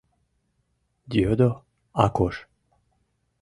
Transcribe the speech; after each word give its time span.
—йодо 1.17 1.49
Акош. 2.03 2.35